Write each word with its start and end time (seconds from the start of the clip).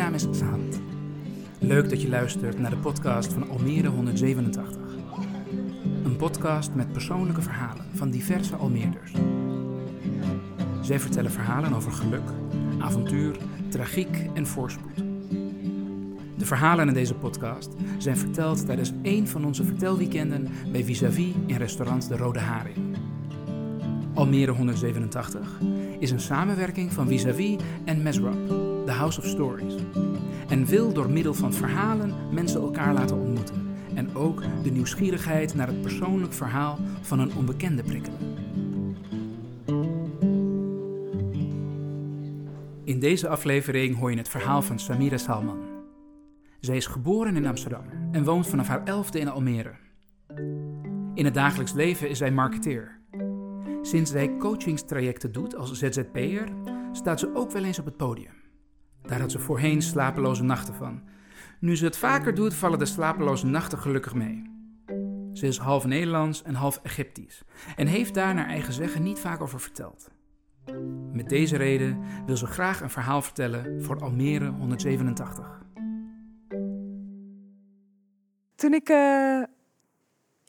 naam 0.00 0.14
is 0.14 0.26
Zahand. 0.30 0.80
Leuk 1.58 1.88
dat 1.88 2.02
je 2.02 2.08
luistert 2.08 2.58
naar 2.58 2.70
de 2.70 2.76
podcast 2.76 3.32
van 3.32 3.48
Almere 3.48 3.88
187. 3.88 4.76
Een 6.04 6.16
podcast 6.16 6.74
met 6.74 6.92
persoonlijke 6.92 7.42
verhalen 7.42 7.84
van 7.94 8.10
diverse 8.10 8.56
Almeerders. 8.56 9.12
Zij 10.80 11.00
vertellen 11.00 11.30
verhalen 11.30 11.72
over 11.72 11.92
geluk, 11.92 12.30
avontuur, 12.78 13.36
tragiek 13.68 14.28
en 14.34 14.46
voorspoed. 14.46 15.04
De 16.36 16.46
verhalen 16.46 16.88
in 16.88 16.94
deze 16.94 17.14
podcast 17.14 17.74
zijn 17.98 18.16
verteld 18.16 18.66
tijdens 18.66 18.92
één 19.02 19.26
van 19.26 19.44
onze 19.44 19.64
vertelweekenden 19.64 20.48
bij 20.72 20.84
Vis-à-vis 20.84 21.34
in 21.46 21.56
restaurant 21.56 22.08
De 22.08 22.16
Rode 22.16 22.40
Haring. 22.40 22.96
Almere 24.14 24.52
187 24.52 25.60
is 25.98 26.10
een 26.10 26.20
samenwerking 26.20 26.92
van 26.92 27.08
Vis-à-vis 27.08 27.56
en 27.84 28.02
Mesrap, 28.02 28.48
The 28.48 28.59
House 29.00 29.20
of 29.20 29.26
Stories. 29.26 29.74
En 30.48 30.66
wil 30.66 30.92
door 30.92 31.10
middel 31.10 31.34
van 31.34 31.52
verhalen 31.52 32.14
mensen 32.30 32.60
elkaar 32.60 32.94
laten 32.94 33.16
ontmoeten. 33.16 33.76
En 33.94 34.14
ook 34.14 34.42
de 34.62 34.70
nieuwsgierigheid 34.70 35.54
naar 35.54 35.66
het 35.66 35.80
persoonlijk 35.80 36.32
verhaal 36.32 36.78
van 37.00 37.18
een 37.18 37.34
onbekende 37.34 37.82
prikkelen. 37.82 38.18
In 42.84 42.98
deze 42.98 43.28
aflevering 43.28 43.98
hoor 43.98 44.10
je 44.10 44.16
het 44.16 44.28
verhaal 44.28 44.62
van 44.62 44.78
Samira 44.78 45.16
Salman. 45.16 45.58
Zij 46.60 46.76
is 46.76 46.86
geboren 46.86 47.36
in 47.36 47.46
Amsterdam 47.46 47.84
en 48.12 48.24
woont 48.24 48.46
vanaf 48.46 48.68
haar 48.68 48.84
elfde 48.84 49.18
in 49.18 49.28
Almere. 49.28 49.74
In 51.14 51.24
het 51.24 51.34
dagelijks 51.34 51.72
leven 51.72 52.08
is 52.08 52.18
zij 52.18 52.30
marketeer. 52.30 52.98
Sinds 53.82 54.10
zij 54.10 54.36
coachingstrajecten 54.38 55.32
doet 55.32 55.56
als 55.56 55.72
ZZP'er, 55.72 56.48
staat 56.92 57.20
ze 57.20 57.34
ook 57.34 57.50
wel 57.50 57.64
eens 57.64 57.78
op 57.78 57.84
het 57.84 57.96
podium. 57.96 58.40
Daar 59.02 59.20
had 59.20 59.30
ze 59.30 59.38
voorheen 59.38 59.82
slapeloze 59.82 60.42
nachten 60.42 60.74
van. 60.74 61.02
Nu 61.60 61.76
ze 61.76 61.84
het 61.84 61.96
vaker 61.96 62.34
doet, 62.34 62.54
vallen 62.54 62.78
de 62.78 62.86
slapeloze 62.86 63.46
nachten 63.46 63.78
gelukkig 63.78 64.14
mee. 64.14 64.50
Ze 65.32 65.46
is 65.46 65.58
half 65.58 65.84
Nederlands 65.84 66.42
en 66.42 66.54
half 66.54 66.80
Egyptisch 66.82 67.44
en 67.76 67.86
heeft 67.86 68.14
daar 68.14 68.34
naar 68.34 68.46
eigen 68.46 68.72
zeggen 68.72 69.02
niet 69.02 69.18
vaak 69.18 69.40
over 69.40 69.60
verteld. 69.60 70.10
Met 71.12 71.28
deze 71.28 71.56
reden 71.56 72.02
wil 72.26 72.36
ze 72.36 72.46
graag 72.46 72.80
een 72.80 72.90
verhaal 72.90 73.22
vertellen 73.22 73.82
voor 73.82 74.00
Almere 74.00 74.48
187. 74.48 75.62
Toen 78.54 78.74
ik 78.74 78.88
uh, 78.88 79.42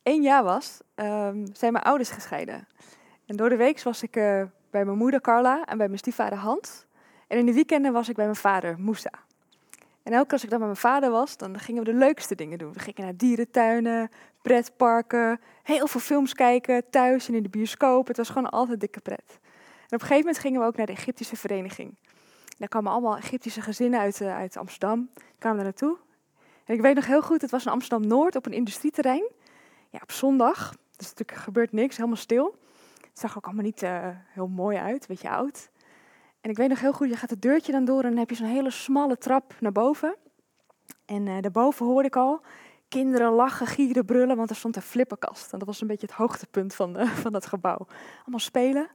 één 0.03 0.21
jaar 0.21 0.43
was, 0.43 0.81
um, 0.95 1.45
zijn 1.53 1.71
mijn 1.71 1.85
ouders 1.85 2.09
gescheiden. 2.09 2.67
En 3.25 3.35
door 3.35 3.49
de 3.49 3.55
week 3.55 3.83
was 3.83 4.03
ik 4.03 4.15
uh, 4.15 4.43
bij 4.69 4.85
mijn 4.85 4.97
moeder 4.97 5.21
Carla 5.21 5.65
en 5.65 5.77
bij 5.77 5.87
mijn 5.87 5.99
stiefvader 5.99 6.37
Hans. 6.37 6.85
En 7.31 7.37
in 7.37 7.45
de 7.45 7.53
weekenden 7.53 7.93
was 7.93 8.09
ik 8.09 8.15
bij 8.15 8.25
mijn 8.25 8.37
vader 8.37 8.79
Moussa. 8.79 9.11
En 10.03 10.13
elke 10.13 10.23
keer 10.23 10.33
als 10.33 10.43
ik 10.43 10.49
dan 10.49 10.59
met 10.59 10.67
mijn 10.67 10.79
vader 10.79 11.11
was, 11.11 11.37
dan 11.37 11.59
gingen 11.59 11.83
we 11.83 11.91
de 11.91 11.97
leukste 11.97 12.35
dingen 12.35 12.57
doen. 12.57 12.73
We 12.73 12.79
gingen 12.79 13.03
naar 13.03 13.15
dierentuinen, 13.15 14.11
pretparken, 14.41 15.39
heel 15.63 15.87
veel 15.87 15.99
films 15.99 16.33
kijken, 16.33 16.89
thuis 16.89 17.27
en 17.27 17.33
in 17.33 17.43
de 17.43 17.49
bioscoop. 17.49 18.07
Het 18.07 18.17
was 18.17 18.29
gewoon 18.29 18.49
altijd 18.49 18.79
dikke 18.79 18.99
pret. 18.99 19.23
En 19.27 19.85
op 19.85 19.91
een 19.91 19.99
gegeven 19.99 20.17
moment 20.17 20.37
gingen 20.37 20.59
we 20.59 20.65
ook 20.65 20.75
naar 20.75 20.85
de 20.85 20.91
Egyptische 20.91 21.35
vereniging. 21.35 21.89
En 21.89 22.55
daar 22.57 22.67
kwamen 22.67 22.91
allemaal 22.91 23.17
Egyptische 23.17 23.61
gezinnen 23.61 23.99
uit, 23.99 24.21
uh, 24.21 24.35
uit 24.35 24.57
Amsterdam, 24.57 25.09
kwamen 25.37 25.57
daar 25.57 25.67
naartoe. 25.67 25.97
En 26.65 26.75
ik 26.75 26.81
weet 26.81 26.95
nog 26.95 27.05
heel 27.05 27.21
goed, 27.21 27.41
het 27.41 27.51
was 27.51 27.65
in 27.65 27.71
Amsterdam-Noord 27.71 28.35
op 28.35 28.45
een 28.45 28.53
industrieterrein. 28.53 29.31
Ja, 29.89 29.99
op 30.01 30.11
zondag, 30.11 30.75
dus 30.95 31.09
natuurlijk 31.09 31.37
gebeurt 31.37 31.71
niks, 31.71 31.95
helemaal 31.95 32.17
stil. 32.17 32.55
Het 33.01 33.19
zag 33.19 33.37
ook 33.37 33.45
allemaal 33.45 33.63
niet 33.63 33.83
uh, 33.83 34.07
heel 34.27 34.47
mooi 34.47 34.77
uit, 34.77 35.01
een 35.01 35.07
beetje 35.07 35.29
oud. 35.29 35.70
En 36.41 36.49
ik 36.49 36.57
weet 36.57 36.69
nog 36.69 36.79
heel 36.79 36.93
goed, 36.93 37.09
je 37.09 37.15
gaat 37.15 37.29
het 37.29 37.41
deurtje 37.41 37.71
dan 37.71 37.85
door 37.85 38.03
en 38.03 38.09
dan 38.09 38.17
heb 38.17 38.29
je 38.29 38.35
zo'n 38.35 38.47
hele 38.47 38.71
smalle 38.71 39.17
trap 39.17 39.55
naar 39.59 39.71
boven. 39.71 40.15
En 41.05 41.25
uh, 41.25 41.41
daarboven 41.41 41.85
hoorde 41.85 42.07
ik 42.07 42.15
al 42.15 42.41
kinderen 42.87 43.31
lachen, 43.31 43.67
gieren, 43.67 44.05
brullen, 44.05 44.37
want 44.37 44.49
er 44.49 44.55
stond 44.55 44.75
een 44.75 44.81
flipperkast. 44.81 45.53
En 45.53 45.59
dat 45.59 45.67
was 45.67 45.81
een 45.81 45.87
beetje 45.87 46.07
het 46.07 46.15
hoogtepunt 46.15 46.75
van, 46.75 46.93
de, 46.93 47.07
van 47.23 47.31
dat 47.31 47.45
gebouw. 47.45 47.87
Allemaal 48.19 48.39
spelen. 48.39 48.89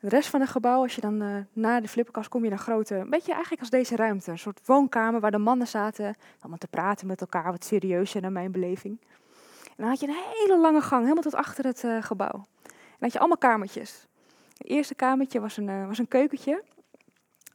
De 0.00 0.08
rest 0.08 0.28
van 0.28 0.40
het 0.40 0.48
gebouw, 0.48 0.82
als 0.82 0.94
je 0.94 1.00
dan 1.00 1.22
uh, 1.22 1.36
na 1.52 1.80
de 1.80 1.88
flipperkast 1.88 2.28
kom 2.28 2.44
je 2.44 2.50
naar 2.50 2.58
grote, 2.58 2.94
een 2.94 3.10
beetje 3.10 3.32
eigenlijk 3.32 3.60
als 3.60 3.70
deze 3.70 3.96
ruimte. 3.96 4.30
Een 4.30 4.38
soort 4.38 4.60
woonkamer 4.64 5.20
waar 5.20 5.30
de 5.30 5.38
mannen 5.38 5.66
zaten, 5.66 6.16
allemaal 6.40 6.58
te 6.58 6.68
praten 6.68 7.06
met 7.06 7.20
elkaar, 7.20 7.50
wat 7.50 7.64
serieuzer 7.64 8.20
naar 8.20 8.32
mijn 8.32 8.52
beleving. 8.52 9.00
En 9.64 9.74
dan 9.76 9.88
had 9.88 10.00
je 10.00 10.06
een 10.06 10.22
hele 10.32 10.58
lange 10.58 10.80
gang, 10.80 11.02
helemaal 11.02 11.22
tot 11.22 11.34
achter 11.34 11.64
het 11.64 11.84
gebouw. 12.00 12.32
En 12.32 12.42
dan 12.64 12.98
had 12.98 13.12
je 13.12 13.18
allemaal 13.18 13.38
kamertjes. 13.38 14.07
Het 14.58 14.68
eerste 14.68 14.94
kamertje 14.94 15.40
was 15.40 15.56
een, 15.56 15.68
uh, 15.68 15.86
was 15.86 15.98
een 15.98 16.08
keukentje. 16.08 16.62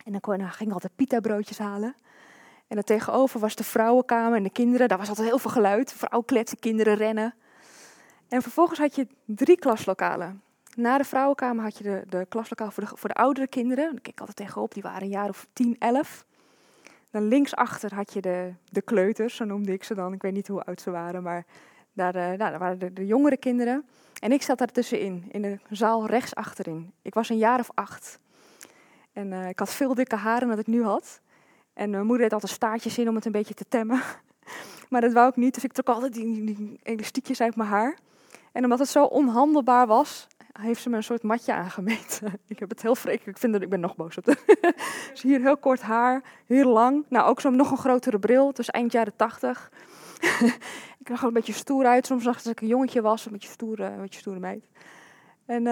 En 0.06 0.12
dan, 0.12 0.22
kon, 0.22 0.38
dan 0.38 0.52
ging 0.52 0.70
ik 0.70 0.74
altijd 0.74 0.96
pita 0.96 1.20
broodjes 1.20 1.58
halen. 1.58 1.96
En 2.68 2.76
dan 2.76 2.84
tegenover 2.84 3.40
was 3.40 3.56
de 3.56 3.64
vrouwenkamer 3.64 4.38
en 4.38 4.44
de 4.44 4.50
kinderen. 4.50 4.88
Daar 4.88 4.98
was 4.98 5.10
altijd 5.10 5.28
heel 5.28 5.40
veel 5.40 5.52
geluid. 5.52 5.94
Vrouwen 5.94 6.26
kletsen, 6.26 6.60
kinderen 6.60 6.96
rennen. 6.96 7.36
En 8.28 8.42
vervolgens 8.42 8.80
had 8.80 8.96
je 8.96 9.08
drie 9.26 9.58
klaslokalen. 9.58 10.42
Na 10.76 10.98
de 10.98 11.04
vrouwenkamer 11.04 11.64
had 11.64 11.78
je 11.78 11.84
de, 11.84 12.04
de 12.10 12.26
klaslokaal 12.30 12.72
voor 12.72 12.84
de, 12.84 12.90
voor 12.96 13.10
de 13.10 13.16
oudere 13.16 13.48
kinderen. 13.48 13.92
Daar 13.92 14.02
keek 14.02 14.14
ik 14.14 14.20
altijd 14.20 14.38
tegenop, 14.38 14.74
die 14.74 14.84
waren 14.84 15.02
een 15.02 15.10
jaar 15.10 15.30
of 15.30 15.48
10, 15.54 15.76
11. 15.80 16.26
Dan 17.12 17.28
linksachter 17.28 17.96
had 17.96 18.14
je 18.14 18.22
de, 18.22 18.54
de 18.72 18.82
kleuters, 18.82 19.36
zo 19.36 19.46
noemde 19.46 19.74
ik 19.74 19.84
ze 19.84 19.96
dan. 19.96 20.14
Ik 20.14 20.22
weet 20.22 20.34
niet 20.34 20.48
hoe 20.48 20.64
oud 20.64 20.82
ze 20.82 20.92
waren, 20.92 21.24
maar 21.24 21.46
daar, 21.94 22.16
uh, 22.16 22.22
nou, 22.22 22.38
daar 22.38 22.60
waren 22.60 22.94
de, 22.94 23.06
jongere 23.06 23.38
kinderen. 23.38 23.86
En 24.20 24.32
ik 24.32 24.42
zat 24.42 24.58
daar 24.58 24.68
tussenin, 24.68 25.26
in 25.32 25.42
de 25.42 25.60
zaal 25.70 26.06
rechts 26.06 26.36
achterin. 26.36 26.94
Ik 27.02 27.14
was 27.14 27.30
een 27.30 27.38
jaar 27.38 27.60
of 27.60 27.70
acht. 27.74 28.20
En 29.14 29.32
uh, 29.32 29.50
ik 29.50 29.60
had 29.60 29.74
veel 29.74 29.94
dikke 29.94 30.16
haren 30.16 30.48
dat 30.48 30.60
ik 30.60 30.68
nu 30.68 30.84
had. 30.84 31.22
En 31.74 31.90
mijn 31.90 32.06
moeder 32.06 32.24
deed 32.24 32.34
altijd 32.34 32.52
staartjes 32.52 32.98
in 32.98 33.10
om 33.10 33.16
het 33.16 33.26
een 33.26 33.32
beetje 33.32 33.54
te 33.54 33.66
temmen. 33.68 34.02
maar 34.90 35.02
dat 35.02 35.14
wou 35.14 35.30
ik 35.30 35.36
niet, 35.36 35.54
dus 35.54 35.64
ik 35.64 35.74
trok 35.74 35.88
altijd 35.88 36.14
die, 36.14 36.44
die 36.44 36.80
elastiekjes 36.84 37.42
uit 37.42 37.56
mijn 37.56 37.70
haar. 37.70 37.98
En 38.52 38.64
omdat 38.64 38.80
het 38.80 38.88
zo 38.88 39.04
onhandelbaar 39.04 39.88
was, 39.88 40.28
heeft 40.60 40.82
ze 40.82 40.90
me 40.90 40.96
een 40.96 41.04
soort 41.04 41.24
matje 41.24 41.54
aangemeten. 41.54 42.40
ik 42.48 42.60
heb 42.60 42.70
het 42.70 42.82
heel 42.82 42.96
vreemd. 42.96 43.28
Ik 43.28 43.38
vind 43.38 43.54
dat 43.54 43.62
ik 43.62 43.70
ben 43.70 43.80
nog 43.80 43.96
boos 43.96 44.18
op 44.18 44.26
dus 45.12 45.22
hier 45.22 45.42
heel 45.42 45.58
kort 45.58 45.82
haar, 45.82 46.24
heel 46.46 46.70
lang. 46.70 47.06
Nou, 47.10 47.30
ook 47.30 47.42
zo'n 47.42 47.56
nog 47.56 47.72
een 47.72 47.78
grotere 47.78 48.20
bril. 48.20 48.52
Was 48.56 48.70
eind 48.70 48.92
jaren 48.92 49.16
tachtig. 49.16 49.72
Ik 51.04 51.10
zag 51.10 51.22
er 51.22 51.28
een 51.28 51.34
beetje 51.34 51.54
stoer 51.54 51.86
uit. 51.86 52.06
Soms 52.06 52.24
dacht 52.24 52.40
ik 52.40 52.44
dat 52.44 52.54
ik 52.54 52.62
een 52.62 52.68
jongetje 52.68 53.02
was, 53.02 53.26
een 53.26 53.32
beetje 53.32 53.50
stoere, 53.50 53.84
een 53.84 54.02
beetje 54.02 54.20
stoere 54.20 54.40
meid. 54.40 54.68
En 55.46 55.64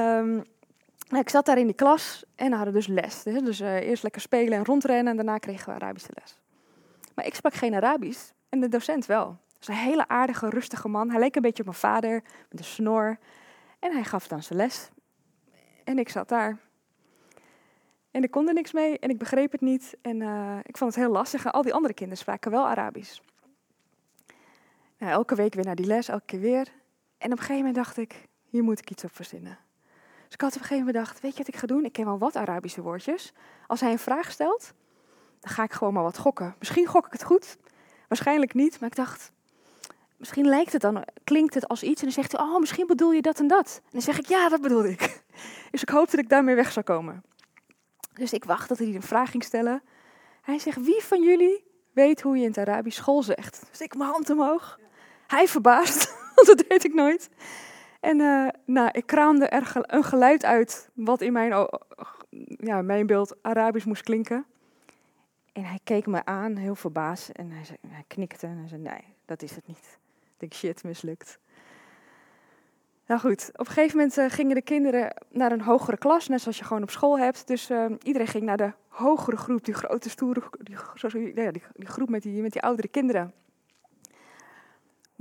nou, 1.11 1.23
ik 1.23 1.29
zat 1.29 1.45
daar 1.45 1.57
in 1.57 1.65
die 1.65 1.75
klas 1.75 2.23
en 2.35 2.51
hadden 2.51 2.73
dus 2.73 2.87
les. 2.87 3.23
Dus 3.23 3.61
uh, 3.61 3.75
eerst 3.75 4.03
lekker 4.03 4.21
spelen 4.21 4.57
en 4.57 4.65
rondrennen 4.65 5.07
en 5.07 5.15
daarna 5.15 5.37
kregen 5.37 5.65
we 5.65 5.79
Arabische 5.79 6.11
les. 6.13 6.39
Maar 7.15 7.25
ik 7.25 7.35
sprak 7.35 7.53
geen 7.53 7.73
Arabisch 7.73 8.31
en 8.49 8.59
de 8.59 8.67
docent 8.67 9.05
wel. 9.05 9.37
Dus 9.57 9.67
een 9.67 9.73
hele 9.73 10.07
aardige, 10.07 10.49
rustige 10.49 10.87
man. 10.87 11.09
Hij 11.09 11.19
leek 11.19 11.35
een 11.35 11.41
beetje 11.41 11.63
op 11.63 11.69
mijn 11.69 11.79
vader, 11.79 12.23
met 12.49 12.59
een 12.59 12.65
snor. 12.65 13.17
En 13.79 13.91
hij 13.91 14.03
gaf 14.03 14.27
dan 14.27 14.43
zijn 14.43 14.59
les. 14.59 14.89
En 15.83 15.99
ik 15.99 16.09
zat 16.09 16.29
daar. 16.29 16.57
En 18.11 18.23
ik 18.23 18.31
kon 18.31 18.47
er 18.47 18.53
niks 18.53 18.71
mee 18.71 18.99
en 18.99 19.09
ik 19.09 19.17
begreep 19.17 19.51
het 19.51 19.61
niet. 19.61 19.97
En 20.01 20.21
uh, 20.21 20.57
ik 20.63 20.77
vond 20.77 20.95
het 20.95 21.03
heel 21.03 21.11
lastig. 21.11 21.51
Al 21.51 21.61
die 21.61 21.73
andere 21.73 21.93
kinderen 21.93 22.21
spraken 22.21 22.51
wel 22.51 22.67
Arabisch. 22.67 23.21
Elke 25.09 25.35
week 25.35 25.53
weer 25.53 25.65
naar 25.65 25.75
die 25.75 25.85
les, 25.85 26.07
elke 26.07 26.25
keer 26.25 26.39
weer. 26.39 26.67
En 27.17 27.31
op 27.31 27.31
een 27.31 27.37
gegeven 27.37 27.55
moment 27.55 27.75
dacht 27.75 27.97
ik, 27.97 28.27
hier 28.49 28.63
moet 28.63 28.79
ik 28.79 28.89
iets 28.89 29.03
op 29.03 29.15
verzinnen. 29.15 29.57
Dus 30.23 30.33
ik 30.33 30.41
had 30.41 30.55
op 30.55 30.61
een 30.61 30.67
gegeven 30.67 30.85
moment 30.85 30.97
gedacht, 30.97 31.21
weet 31.21 31.31
je 31.31 31.37
wat 31.37 31.47
ik 31.47 31.55
ga 31.55 31.67
doen? 31.67 31.85
Ik 31.85 31.91
ken 31.91 32.05
wel 32.05 32.17
wat 32.17 32.35
Arabische 32.35 32.81
woordjes. 32.81 33.33
Als 33.67 33.79
hij 33.79 33.91
een 33.91 33.99
vraag 33.99 34.31
stelt, 34.31 34.73
dan 35.39 35.51
ga 35.51 35.63
ik 35.63 35.71
gewoon 35.71 35.93
maar 35.93 36.03
wat 36.03 36.17
gokken. 36.17 36.55
Misschien 36.59 36.85
gok 36.85 37.05
ik 37.05 37.11
het 37.11 37.23
goed, 37.23 37.57
waarschijnlijk 38.07 38.53
niet. 38.53 38.79
Maar 38.79 38.89
ik 38.89 38.95
dacht, 38.95 39.31
misschien 40.17 40.47
lijkt 40.47 40.71
het 40.71 40.81
dan, 40.81 41.03
klinkt 41.23 41.53
het 41.53 41.67
als 41.67 41.83
iets. 41.83 42.01
En 42.01 42.05
dan 42.05 42.15
zegt 42.15 42.31
hij, 42.31 42.41
oh, 42.41 42.59
misschien 42.59 42.87
bedoel 42.87 43.11
je 43.11 43.21
dat 43.21 43.39
en 43.39 43.47
dat. 43.47 43.79
En 43.83 43.89
dan 43.91 44.01
zeg 44.01 44.19
ik, 44.19 44.25
ja, 44.25 44.49
dat 44.49 44.61
bedoel 44.61 44.85
ik. 44.85 44.99
Dus 45.71 45.81
ik 45.81 45.89
hoopte 45.89 46.15
dat 46.15 46.25
ik 46.25 46.29
daarmee 46.29 46.55
weg 46.55 46.71
zou 46.71 46.85
komen. 46.85 47.23
Dus 48.13 48.33
ik 48.33 48.43
wacht 48.43 48.67
tot 48.67 48.77
hij 48.77 48.87
een 48.87 49.01
vraag 49.01 49.31
ging 49.31 49.43
stellen. 49.43 49.83
Hij 50.41 50.59
zegt, 50.59 50.83
wie 50.83 51.03
van 51.03 51.23
jullie 51.23 51.63
weet 51.93 52.21
hoe 52.21 52.37
je 52.37 52.41
in 52.41 52.47
het 52.47 52.57
Arabisch 52.57 52.97
school 52.97 53.23
zegt? 53.23 53.63
Dus 53.69 53.81
ik 53.81 53.95
mijn 53.95 54.09
hand 54.09 54.29
omhoog. 54.29 54.79
Hij 55.31 55.47
verbaasd, 55.47 56.13
want 56.35 56.47
dat 56.47 56.63
deed 56.67 56.83
ik 56.83 56.93
nooit. 56.93 57.29
En 57.99 58.19
uh, 58.19 58.47
nou, 58.65 58.89
ik 58.91 59.05
kraamde 59.05 59.45
er 59.45 59.71
een 59.81 60.03
geluid 60.03 60.45
uit 60.45 60.89
wat 60.93 61.21
in 61.21 61.33
mijn, 61.33 61.67
ja, 62.57 62.81
mijn 62.81 63.05
beeld 63.05 63.35
Arabisch 63.41 63.85
moest 63.85 64.03
klinken. 64.03 64.45
En 65.53 65.63
hij 65.63 65.79
keek 65.83 66.07
me 66.07 66.25
aan, 66.25 66.55
heel 66.55 66.75
verbaasd. 66.75 67.29
En 67.29 67.51
hij, 67.51 67.65
zei, 67.65 67.77
hij 67.87 68.03
knikte 68.07 68.47
en 68.47 68.57
hij 68.57 68.67
zei, 68.67 68.81
nee, 68.81 69.03
dat 69.25 69.41
is 69.41 69.55
het 69.55 69.67
niet. 69.67 69.99
Ik 70.23 70.33
denk, 70.37 70.53
shit, 70.53 70.83
mislukt. 70.83 71.39
Nou 73.05 73.19
goed, 73.19 73.49
op 73.53 73.67
een 73.67 73.73
gegeven 73.73 73.97
moment 73.97 74.17
uh, 74.17 74.25
gingen 74.29 74.55
de 74.55 74.61
kinderen 74.61 75.13
naar 75.29 75.51
een 75.51 75.61
hogere 75.61 75.97
klas, 75.97 76.27
net 76.27 76.41
zoals 76.41 76.57
je 76.57 76.63
gewoon 76.63 76.83
op 76.83 76.89
school 76.89 77.19
hebt. 77.19 77.47
Dus 77.47 77.69
uh, 77.69 77.85
iedereen 78.03 78.27
ging 78.27 78.43
naar 78.43 78.57
de 78.57 78.71
hogere 78.87 79.37
groep, 79.37 79.65
die 79.65 79.73
grote 79.73 80.09
stoere, 80.09 80.41
die, 80.59 80.75
die 81.73 81.87
groep 81.87 82.09
met 82.09 82.21
die, 82.21 82.41
met 82.41 82.51
die 82.51 82.61
oudere 82.61 82.87
kinderen. 82.87 83.33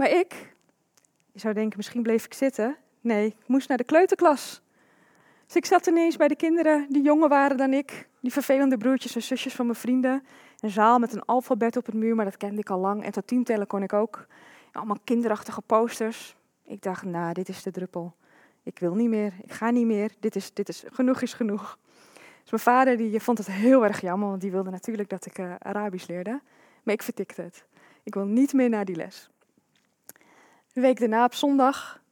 Maar 0.00 0.10
ik, 0.10 0.54
je 1.32 1.40
zou 1.40 1.54
denken, 1.54 1.76
misschien 1.76 2.02
bleef 2.02 2.24
ik 2.24 2.34
zitten. 2.34 2.76
Nee, 3.00 3.26
ik 3.26 3.48
moest 3.48 3.68
naar 3.68 3.76
de 3.76 3.84
kleuterklas. 3.84 4.62
Dus 5.46 5.56
ik 5.56 5.64
zat 5.64 5.86
ineens 5.86 6.16
bij 6.16 6.28
de 6.28 6.36
kinderen 6.36 6.86
die 6.88 7.02
jonger 7.02 7.28
waren 7.28 7.56
dan 7.56 7.72
ik. 7.72 8.08
Die 8.20 8.32
vervelende 8.32 8.76
broertjes 8.76 9.14
en 9.14 9.22
zusjes 9.22 9.54
van 9.54 9.66
mijn 9.66 9.78
vrienden. 9.78 10.24
Een 10.60 10.70
zaal 10.70 10.98
met 10.98 11.12
een 11.12 11.24
alfabet 11.24 11.76
op 11.76 11.86
het 11.86 11.94
muur, 11.94 12.14
maar 12.14 12.24
dat 12.24 12.36
kende 12.36 12.60
ik 12.60 12.70
al 12.70 12.78
lang. 12.78 13.04
En 13.04 13.12
tot 13.12 13.26
tien 13.26 13.44
tellen 13.44 13.66
kon 13.66 13.82
ik 13.82 13.92
ook. 13.92 14.26
Allemaal 14.72 14.98
kinderachtige 15.04 15.60
posters. 15.60 16.36
Ik 16.64 16.82
dacht, 16.82 17.04
nou, 17.04 17.32
dit 17.32 17.48
is 17.48 17.62
de 17.62 17.70
druppel. 17.70 18.14
Ik 18.62 18.78
wil 18.78 18.94
niet 18.94 19.08
meer, 19.08 19.32
ik 19.42 19.52
ga 19.52 19.70
niet 19.70 19.86
meer. 19.86 20.10
Dit 20.20 20.36
is, 20.36 20.54
dit 20.54 20.68
is, 20.68 20.84
genoeg 20.92 21.20
is 21.22 21.32
genoeg. 21.32 21.78
Dus 22.42 22.50
mijn 22.50 22.62
vader 22.62 22.96
die 22.96 23.20
vond 23.20 23.38
het 23.38 23.46
heel 23.46 23.84
erg 23.84 24.00
jammer, 24.00 24.28
want 24.28 24.40
die 24.40 24.50
wilde 24.50 24.70
natuurlijk 24.70 25.08
dat 25.08 25.26
ik 25.26 25.38
uh, 25.38 25.54
Arabisch 25.58 26.06
leerde. 26.06 26.40
Maar 26.82 26.94
ik 26.94 27.02
vertikte 27.02 27.42
het. 27.42 27.64
Ik 28.02 28.14
wil 28.14 28.24
niet 28.24 28.52
meer 28.52 28.68
naar 28.68 28.84
die 28.84 28.96
les. 28.96 29.30
De 30.72 30.80
week 30.80 30.98
daarna 30.98 31.24
op 31.24 31.34
zondag, 31.34 32.02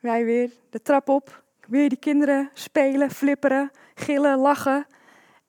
wij 0.00 0.24
weer 0.24 0.50
de 0.70 0.82
trap 0.82 1.08
op. 1.08 1.42
Weer 1.66 1.88
die 1.88 1.98
kinderen 1.98 2.50
spelen, 2.52 3.10
flipperen, 3.10 3.70
gillen, 3.94 4.38
lachen. 4.38 4.86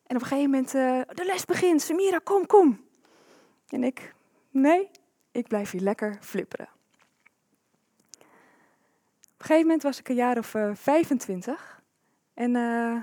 En 0.08 0.16
op 0.16 0.22
een 0.22 0.28
gegeven 0.28 0.50
moment, 0.50 0.74
uh, 0.74 1.02
de 1.16 1.26
les 1.26 1.46
begint. 1.46 1.82
Samira, 1.82 2.20
kom, 2.24 2.46
kom. 2.46 2.86
En 3.68 3.84
ik, 3.84 4.14
nee, 4.50 4.90
ik 5.32 5.48
blijf 5.48 5.72
hier 5.72 5.82
lekker 5.82 6.18
flipperen. 6.22 6.68
Op 9.34 9.38
een 9.38 9.46
gegeven 9.46 9.62
moment 9.62 9.84
was 9.84 10.00
ik 10.00 10.10
een 10.10 10.16
jaar 10.16 10.38
of 10.38 10.54
uh, 10.54 10.72
25. 10.74 11.82
En 12.34 12.56
uh, 12.56 12.96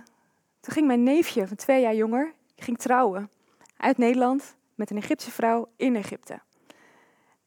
toen 0.60 0.72
ging 0.72 0.86
mijn 0.86 1.02
neefje 1.02 1.46
van 1.46 1.56
twee 1.56 1.80
jaar 1.80 1.94
jonger, 1.94 2.32
ging 2.56 2.78
trouwen. 2.78 3.30
Uit 3.76 3.98
Nederland, 3.98 4.56
met 4.74 4.90
een 4.90 4.96
Egyptische 4.96 5.32
vrouw 5.32 5.68
in 5.76 5.96
Egypte. 5.96 6.40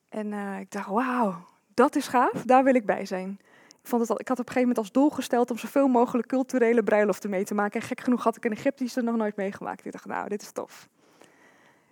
En 0.10 0.34
ik 0.60 0.72
dacht, 0.72 0.90
wauw, 0.90 1.46
dat 1.74 1.96
is 1.96 2.08
gaaf, 2.08 2.44
daar 2.46 2.64
wil 2.64 2.76
ik 2.76 2.86
bij 2.86 3.06
zijn. 3.06 3.40
Ik, 3.68 3.88
vond 3.88 4.02
het 4.02 4.12
al, 4.12 4.20
ik 4.20 4.28
had 4.28 4.40
op 4.40 4.48
een 4.48 4.54
gegeven 4.54 4.68
moment 4.70 4.78
als 4.78 4.92
doel 4.92 5.10
gesteld 5.10 5.52
om 5.52 5.58
zoveel 5.58 5.88
mogelijk 5.88 6.28
culturele 6.28 6.84
bruiloften 6.84 7.30
mee 7.30 7.44
te 7.44 7.54
maken. 7.54 7.82
En 7.82 7.88
gek 7.88 8.02
genoeg 8.02 8.24
had 8.24 8.36
ik 8.36 8.46
een 8.46 8.52
Egyptische 8.52 9.02
nog 9.02 9.16
nooit 9.16 9.36
meegemaakt. 9.36 9.86
Ik 9.86 9.92
dacht, 9.92 10.06
nou, 10.06 10.30
dit 10.30 10.42
is 10.42 10.52
tof. 10.52 10.88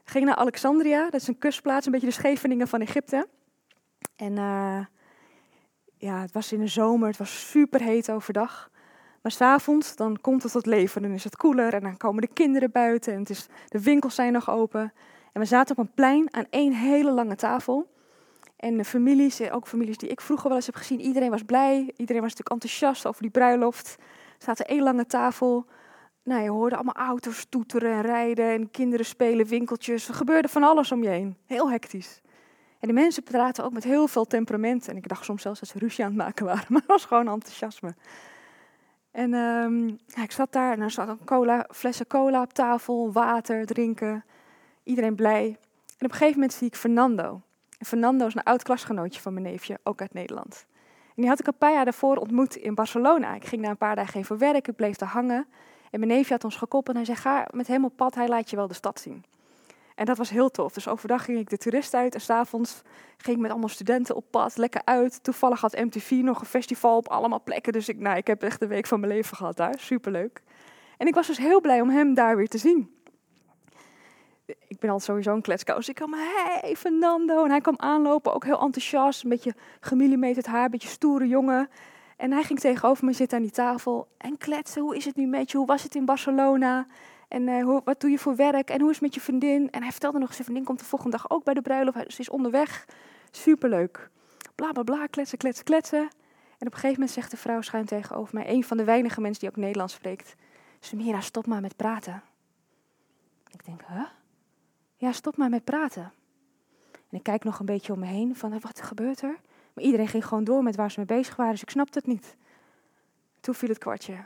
Ik 0.03 0.15
ging 0.15 0.25
naar 0.25 0.35
Alexandria, 0.35 1.03
dat 1.03 1.21
is 1.21 1.27
een 1.27 1.37
kustplaats, 1.37 1.85
een 1.85 1.91
beetje 1.91 2.07
de 2.07 2.13
Scheveningen 2.13 2.67
van 2.67 2.81
Egypte. 2.81 3.27
En 4.15 4.31
uh, 4.31 4.85
ja, 5.97 6.21
het 6.21 6.31
was 6.31 6.51
in 6.51 6.59
de 6.59 6.67
zomer, 6.67 7.07
het 7.07 7.17
was 7.17 7.49
super 7.49 7.81
heet 7.81 8.11
overdag. 8.11 8.69
Maar 9.21 9.31
s'avonds, 9.31 9.95
dan 9.95 10.21
komt 10.21 10.43
het 10.43 10.51
tot 10.51 10.65
leven, 10.65 11.01
dan 11.01 11.11
is 11.11 11.23
het 11.23 11.35
koeler 11.35 11.73
en 11.73 11.81
dan 11.81 11.97
komen 11.97 12.21
de 12.21 12.33
kinderen 12.33 12.71
buiten 12.71 13.13
en 13.13 13.19
het 13.19 13.29
is, 13.29 13.47
de 13.67 13.81
winkels 13.81 14.15
zijn 14.15 14.33
nog 14.33 14.49
open. 14.49 14.93
En 15.33 15.41
we 15.41 15.45
zaten 15.45 15.77
op 15.77 15.85
een 15.85 15.93
plein 15.93 16.33
aan 16.33 16.45
één 16.49 16.73
hele 16.73 17.11
lange 17.11 17.35
tafel. 17.35 17.89
En 18.59 18.77
de 18.77 18.85
families, 18.85 19.51
ook 19.51 19.67
families 19.67 19.97
die 19.97 20.09
ik 20.09 20.21
vroeger 20.21 20.47
wel 20.47 20.57
eens 20.57 20.65
heb 20.65 20.75
gezien, 20.75 21.01
iedereen 21.01 21.29
was 21.29 21.43
blij. 21.43 21.77
Iedereen 21.77 22.21
was 22.21 22.31
natuurlijk 22.35 22.49
enthousiast 22.49 23.05
over 23.05 23.21
die 23.21 23.31
bruiloft. 23.31 23.95
Er 24.37 24.45
zaten 24.45 24.65
één 24.65 24.83
lange 24.83 25.05
tafel. 25.05 25.65
Nou, 26.23 26.43
je 26.43 26.49
hoorde 26.49 26.75
allemaal 26.75 27.05
auto's 27.05 27.45
toeteren 27.49 27.91
en 27.91 28.01
rijden 28.01 28.51
en 28.51 28.71
kinderen 28.71 29.05
spelen, 29.05 29.45
winkeltjes. 29.45 30.07
Er 30.07 30.13
gebeurde 30.13 30.47
van 30.47 30.63
alles 30.63 30.91
om 30.91 31.03
je 31.03 31.09
heen. 31.09 31.37
Heel 31.45 31.71
hectisch. 31.71 32.21
En 32.79 32.87
de 32.87 32.93
mensen 32.93 33.23
praten 33.23 33.63
ook 33.63 33.73
met 33.73 33.83
heel 33.83 34.07
veel 34.07 34.25
temperament. 34.25 34.87
En 34.87 34.97
ik 34.97 35.07
dacht 35.07 35.25
soms 35.25 35.41
zelfs 35.41 35.59
dat 35.59 35.69
ze 35.69 35.79
ruzie 35.79 36.03
aan 36.03 36.09
het 36.09 36.19
maken 36.19 36.45
waren, 36.45 36.65
maar 36.69 36.81
het 36.81 36.89
was 36.89 37.05
gewoon 37.05 37.27
enthousiasme. 37.27 37.95
En 39.11 39.33
um, 39.33 39.99
ja, 40.05 40.23
ik 40.23 40.31
zat 40.31 40.51
daar 40.51 40.71
en 40.71 40.81
er 40.81 40.91
zat 40.91 41.07
een 41.07 41.23
cola, 41.25 41.67
flessen 41.71 42.07
cola 42.07 42.41
op 42.41 42.53
tafel, 42.53 43.11
water, 43.11 43.65
drinken. 43.65 44.23
Iedereen 44.83 45.15
blij. 45.15 45.45
En 45.97 46.05
op 46.05 46.11
een 46.11 46.17
gegeven 46.17 46.33
moment 46.33 46.53
zie 46.53 46.67
ik 46.67 46.75
Fernando. 46.75 47.41
Fernando 47.79 48.25
is 48.25 48.35
een 48.35 48.43
oud 48.43 48.63
klasgenootje 48.63 49.21
van 49.21 49.33
mijn 49.33 49.45
neefje, 49.45 49.79
ook 49.83 50.01
uit 50.01 50.13
Nederland. 50.13 50.65
En 51.07 51.15
die 51.15 51.27
had 51.27 51.39
ik 51.39 51.47
een 51.47 51.57
paar 51.57 51.73
jaar 51.73 51.83
daarvoor 51.83 52.17
ontmoet 52.17 52.55
in 52.55 52.75
Barcelona. 52.75 53.35
Ik 53.35 53.45
ging 53.45 53.61
daar 53.61 53.71
een 53.71 53.77
paar 53.77 53.95
dagen 53.95 54.19
even 54.19 54.37
werken, 54.37 54.71
ik 54.71 54.75
bleef 54.75 54.95
daar 54.95 55.09
hangen. 55.09 55.47
En 55.91 55.99
mijn 55.99 56.11
neefje 56.11 56.33
had 56.33 56.43
ons 56.43 56.55
gekoppeld 56.55 56.97
en 56.97 57.03
hij 57.03 57.15
zei, 57.15 57.17
ga 57.17 57.47
met 57.51 57.67
hem 57.67 57.85
op 57.85 57.95
pad, 57.95 58.15
hij 58.15 58.27
laat 58.27 58.49
je 58.49 58.55
wel 58.55 58.67
de 58.67 58.73
stad 58.73 58.99
zien. 58.99 59.23
En 59.95 60.05
dat 60.05 60.17
was 60.17 60.29
heel 60.29 60.49
tof. 60.49 60.73
Dus 60.73 60.87
overdag 60.87 61.25
ging 61.25 61.39
ik 61.39 61.49
de 61.49 61.57
toerist 61.57 61.93
uit 61.93 62.13
en 62.13 62.21
s'avonds 62.21 62.81
ging 63.17 63.35
ik 63.35 63.41
met 63.41 63.51
allemaal 63.51 63.69
studenten 63.69 64.15
op 64.15 64.25
pad, 64.29 64.57
lekker 64.57 64.81
uit. 64.83 65.23
Toevallig 65.23 65.61
had 65.61 65.75
MTV 65.75 66.11
nog 66.11 66.39
een 66.39 66.45
festival 66.45 66.97
op 66.97 67.07
allemaal 67.07 67.41
plekken. 67.43 67.73
Dus 67.73 67.89
ik, 67.89 67.97
nou, 67.97 68.17
ik 68.17 68.27
heb 68.27 68.43
echt 68.43 68.59
de 68.59 68.67
week 68.67 68.87
van 68.87 68.99
mijn 68.99 69.11
leven 69.11 69.37
gehad 69.37 69.57
daar. 69.57 69.79
Superleuk. 69.79 70.41
En 70.97 71.07
ik 71.07 71.13
was 71.13 71.27
dus 71.27 71.37
heel 71.37 71.61
blij 71.61 71.81
om 71.81 71.89
hem 71.89 72.13
daar 72.13 72.35
weer 72.35 72.47
te 72.47 72.57
zien. 72.57 72.98
Ik 74.67 74.79
ben 74.79 74.89
al 74.89 74.99
sowieso 74.99 75.33
een 75.33 75.41
kletskous. 75.41 75.89
Ik 75.89 75.95
kwam, 75.95 76.13
hey 76.13 76.75
Fernando. 76.77 77.43
En 77.43 77.49
hij 77.49 77.61
kwam 77.61 77.77
aanlopen, 77.77 78.33
ook 78.33 78.45
heel 78.45 78.61
enthousiast. 78.61 79.23
Een 79.23 79.29
beetje 79.29 79.55
gemillimeterd 79.79 80.45
haar, 80.45 80.65
een 80.65 80.71
beetje 80.71 80.87
stoere 80.87 81.27
jongen. 81.27 81.69
En 82.17 82.31
hij 82.31 82.43
ging 82.43 82.59
tegenover 82.59 83.05
me 83.05 83.13
zitten 83.13 83.37
aan 83.37 83.43
die 83.43 83.53
tafel 83.53 84.07
en 84.17 84.37
kletsen. 84.37 84.81
Hoe 84.81 84.95
is 84.95 85.05
het 85.05 85.15
nu 85.15 85.25
met 85.25 85.51
je? 85.51 85.57
Hoe 85.57 85.67
was 85.67 85.83
het 85.83 85.95
in 85.95 86.05
Barcelona? 86.05 86.87
En 87.27 87.61
hoe, 87.61 87.81
wat 87.83 88.01
doe 88.01 88.09
je 88.09 88.19
voor 88.19 88.35
werk? 88.35 88.69
En 88.69 88.79
hoe 88.79 88.89
is 88.89 88.95
het 88.95 89.05
met 89.05 89.13
je 89.13 89.21
vriendin? 89.21 89.71
En 89.71 89.81
hij 89.81 89.91
vertelde 89.91 90.19
nog, 90.19 90.31
zijn 90.33 90.43
vriendin 90.43 90.65
komt 90.65 90.79
de 90.79 90.85
volgende 90.85 91.17
dag 91.17 91.29
ook 91.29 91.43
bij 91.43 91.53
de 91.53 91.61
bruiloft. 91.61 92.13
Ze 92.13 92.21
is 92.21 92.29
onderweg. 92.29 92.85
Superleuk. 93.31 94.09
Bla, 94.55 94.71
bla, 94.71 94.83
bla, 94.83 95.07
kletsen, 95.07 95.37
kletsen, 95.37 95.65
kletsen. 95.65 96.09
En 96.59 96.67
op 96.67 96.73
een 96.73 96.79
gegeven 96.79 96.93
moment 96.93 97.11
zegt 97.11 97.31
de 97.31 97.37
vrouw 97.37 97.61
schuin 97.61 97.85
tegenover 97.85 98.35
mij, 98.35 98.49
een 98.49 98.63
van 98.63 98.77
de 98.77 98.83
weinige 98.83 99.21
mensen 99.21 99.39
die 99.39 99.49
ook 99.49 99.55
Nederlands 99.55 99.93
spreekt. 99.93 100.35
Samira, 100.79 101.21
stop 101.21 101.45
maar 101.45 101.61
met 101.61 101.75
praten. 101.75 102.23
Ik 103.51 103.65
denk, 103.65 103.81
huh? 103.87 104.05
Ja, 104.99 105.11
stop 105.11 105.37
maar 105.37 105.49
met 105.49 105.63
praten. 105.63 106.11
En 106.91 107.17
ik 107.17 107.23
kijk 107.23 107.43
nog 107.43 107.59
een 107.59 107.65
beetje 107.65 107.93
om 107.93 107.99
me 107.99 108.05
heen 108.05 108.35
van, 108.35 108.59
wat 108.59 108.81
gebeurt 108.81 109.21
er? 109.21 109.39
Maar 109.73 109.83
iedereen 109.83 110.07
ging 110.07 110.25
gewoon 110.25 110.43
door 110.43 110.63
met 110.63 110.75
waar 110.75 110.91
ze 110.91 110.99
mee 110.99 111.07
bezig 111.07 111.35
waren, 111.35 111.51
dus 111.51 111.61
ik 111.61 111.69
snapte 111.69 111.97
het 111.97 112.07
niet. 112.07 112.35
Toen 113.39 113.53
viel 113.53 113.69
het 113.69 113.77
kwartje. 113.77 114.25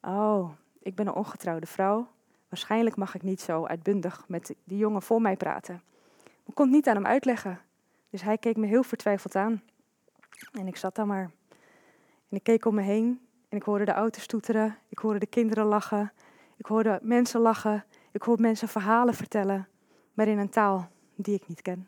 Oh, 0.00 0.50
ik 0.82 0.94
ben 0.94 1.06
een 1.06 1.14
ongetrouwde 1.14 1.66
vrouw. 1.66 2.08
Waarschijnlijk 2.48 2.96
mag 2.96 3.14
ik 3.14 3.22
niet 3.22 3.40
zo 3.40 3.64
uitbundig 3.64 4.24
met 4.28 4.54
die 4.64 4.78
jongen 4.78 5.02
voor 5.02 5.22
mij 5.22 5.36
praten. 5.36 5.82
Ik 6.46 6.54
kon 6.54 6.64
het 6.64 6.74
niet 6.74 6.88
aan 6.88 6.94
hem 6.94 7.06
uitleggen. 7.06 7.60
Dus 8.10 8.22
hij 8.22 8.38
keek 8.38 8.56
me 8.56 8.66
heel 8.66 8.82
vertwijfeld 8.82 9.36
aan. 9.36 9.62
En 10.52 10.66
ik 10.66 10.76
zat 10.76 10.94
daar 10.94 11.06
maar. 11.06 11.30
En 12.28 12.36
ik 12.36 12.42
keek 12.42 12.64
om 12.64 12.74
me 12.74 12.82
heen 12.82 13.20
en 13.48 13.56
ik 13.56 13.62
hoorde 13.62 13.84
de 13.84 13.92
auto's 13.92 14.26
toeteren. 14.26 14.76
Ik 14.88 14.98
hoorde 14.98 15.18
de 15.18 15.26
kinderen 15.26 15.64
lachen. 15.64 16.12
Ik 16.56 16.66
hoorde 16.66 16.98
mensen 17.02 17.40
lachen. 17.40 17.84
Ik 18.12 18.22
hoorde 18.22 18.42
mensen 18.42 18.68
verhalen 18.68 19.14
vertellen. 19.14 19.68
Maar 20.18 20.28
in 20.28 20.38
een 20.38 20.48
taal 20.48 20.88
die 21.16 21.34
ik 21.34 21.48
niet 21.48 21.62
ken. 21.62 21.86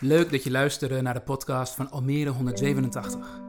Leuk 0.00 0.30
dat 0.30 0.44
je 0.44 0.50
luisterde 0.50 1.00
naar 1.00 1.14
de 1.14 1.20
podcast 1.20 1.74
van 1.74 1.90
Almere 1.90 2.30
187. 2.30 3.40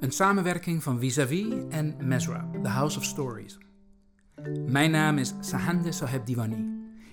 Een 0.00 0.10
samenwerking 0.10 0.82
van 0.82 0.98
Vis-a-vis 0.98 1.54
en 1.68 1.96
Mesrab, 2.00 2.62
The 2.62 2.68
House 2.68 2.98
of 2.98 3.04
Stories. 3.04 3.58
Mijn 4.66 4.90
naam 4.90 5.18
is 5.18 5.34
Sahande 5.40 5.92
Saheb 5.92 6.26
Diwani, 6.26 6.66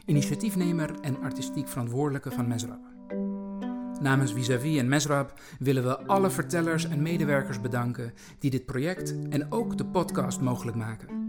initiatiefnemer 0.06 1.00
en 1.00 1.22
artistiek 1.22 1.68
verantwoordelijke 1.68 2.32
van 2.32 2.48
Mesrab. 2.48 2.95
Namens 4.02 4.34
Vis-a-vis 4.34 4.78
en 4.78 4.88
Mesrab 4.88 5.34
willen 5.60 5.84
we 5.84 5.98
alle 5.98 6.30
vertellers 6.30 6.88
en 6.88 7.02
medewerkers 7.02 7.62
bedanken 7.62 8.14
die 8.40 8.52
dit 8.52 8.66
project 8.66 9.16
en 9.30 9.52
ook 9.52 9.78
de 9.78 9.86
podcast 9.86 10.42
mogelijk 10.42 10.78
maken. 10.78 11.24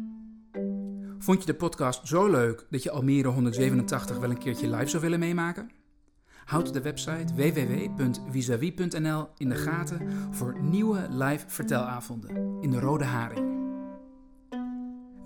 Vond 1.19 1.41
je 1.41 1.47
de 1.47 1.55
podcast 1.55 2.07
zo 2.07 2.31
leuk 2.31 2.67
dat 2.71 2.83
je 2.83 2.91
Almere 2.91 3.29
187 3.29 4.19
wel 4.19 4.31
een 4.31 4.39
keertje 4.39 4.71
live 4.71 4.87
zou 4.89 5.03
willen 5.03 5.19
meemaken? 5.19 5.71
Houd 6.45 6.73
de 6.73 6.81
website 6.81 7.35
www.visavi.nl 7.35 9.29
in 9.37 9.49
de 9.49 9.57
gaten 9.57 10.13
voor 10.31 10.57
nieuwe 10.61 11.07
live 11.11 11.45
vertelavonden 11.47 12.59
in 12.61 12.71
de 12.71 12.81
Rode 12.81 13.05
Haring. 13.05 13.56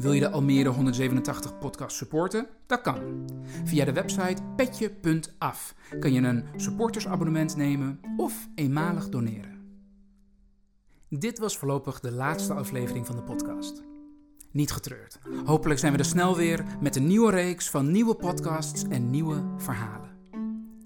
Wil 0.00 0.12
je 0.12 0.20
de 0.20 0.30
Almere 0.30 0.68
187 0.68 1.58
podcast 1.58 1.96
supporten? 1.96 2.46
Dat 2.66 2.80
kan. 2.80 3.26
Via 3.64 3.84
de 3.84 3.92
website 3.92 4.42
petje.af 4.56 5.74
kan 5.98 6.12
je 6.12 6.20
een 6.20 6.44
supportersabonnement 6.56 7.56
nemen 7.56 8.00
of 8.16 8.48
eenmalig 8.54 9.08
doneren. 9.08 9.58
Dit 11.08 11.38
was 11.38 11.58
voorlopig 11.58 12.00
de 12.00 12.12
laatste 12.12 12.54
aflevering 12.54 13.06
van 13.06 13.16
de 13.16 13.22
podcast. 13.22 13.82
Niet 14.50 14.72
getreurd. 14.72 15.18
Hopelijk 15.44 15.80
zijn 15.80 15.92
we 15.92 15.98
er 15.98 16.04
snel 16.04 16.36
weer 16.36 16.64
met 16.80 16.96
een 16.96 17.06
nieuwe 17.06 17.30
reeks 17.30 17.70
van 17.70 17.90
nieuwe 17.90 18.14
podcasts 18.14 18.84
en 18.88 19.10
nieuwe 19.10 19.42
verhalen. 19.56 20.10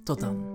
Tot 0.05 0.21
dan. 0.21 0.54